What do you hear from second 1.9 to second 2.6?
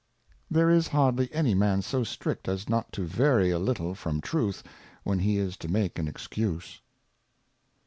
strict